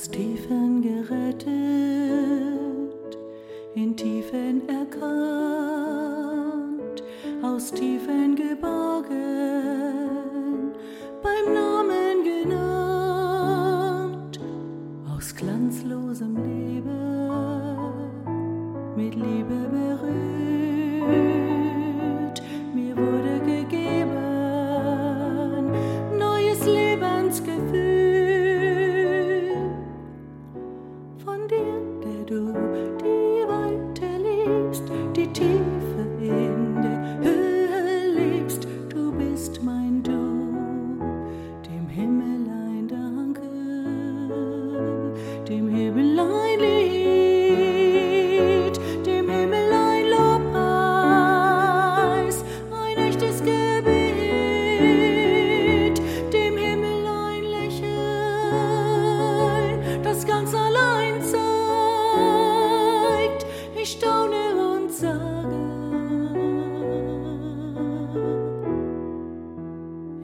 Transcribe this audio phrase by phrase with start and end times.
[0.00, 1.50] aus Tiefen gerettet,
[3.74, 5.02] in Tiefen erkannt,
[7.42, 9.12] aus Tiefen geborgen,
[11.22, 13.20] beim Namen genannt,
[15.14, 16.69] aus glanzlosem Leben,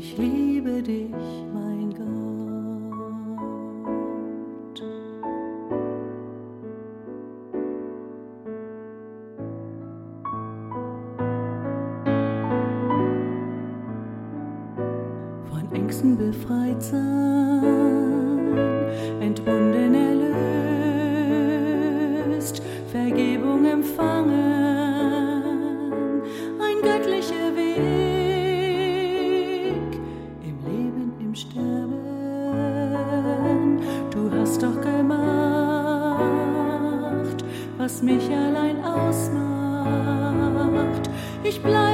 [0.00, 1.10] ich liebe dich,
[1.52, 2.06] mein Gott.
[15.50, 17.68] von Ängsten befreit sein,
[19.20, 19.79] entbunden
[38.02, 39.40] mich allein ausmacht.
[41.42, 41.89] Ich bleibe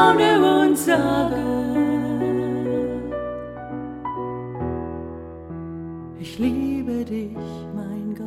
[0.00, 1.36] staune und sage,
[6.18, 7.36] ich liebe dich,
[7.74, 8.26] mein Gott.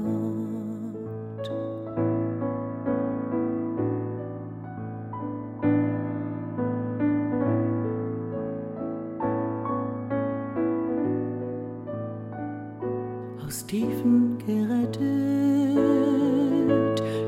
[13.45, 15.01] aus Tiefen gerettet,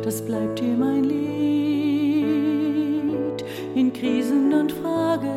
[0.03, 1.24] das bleibt dir mein Lied
[3.75, 5.27] in Krisen und Fragen,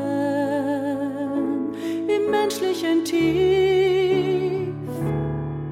[2.06, 4.68] im menschlichen Tief,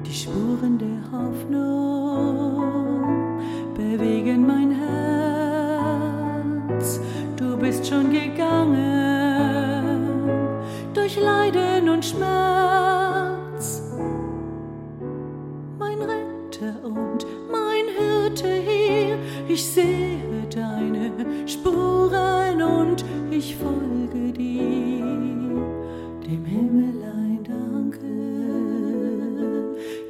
[0.05, 2.59] die Spuren der Hoffnung
[3.73, 4.71] bewegen mein
[6.69, 6.99] Herz,
[7.37, 8.83] du bist schon gegangen
[10.93, 13.81] durch Leiden und Schmerz
[15.79, 19.17] mein Retter und mein Hirte hier.
[19.47, 19.96] Ich sehe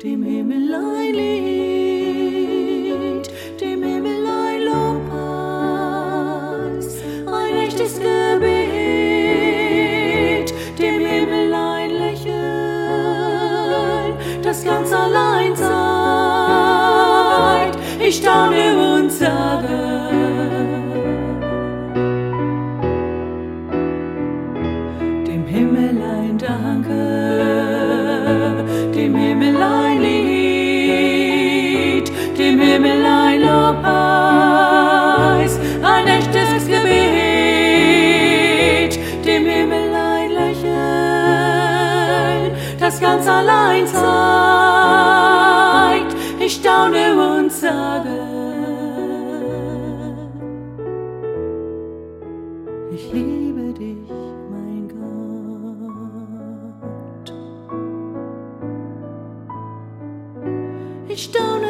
[0.04, 2.52] dem Himmel ein Lied,
[3.60, 5.78] dem Himmel ein Lobpreis,
[7.26, 8.14] ein echtes Gebet,
[10.78, 12.34] dem Himmel ein Lächeln,
[14.44, 15.70] das ganz allein zeigt.
[18.00, 19.97] Ich staune und sage,
[42.88, 43.98] das ganz allein zeigt.
[46.40, 48.08] Ich staune und sage,
[52.92, 54.10] ich liebe dich,
[54.50, 54.96] mein Gott.
[61.10, 61.67] Ich staune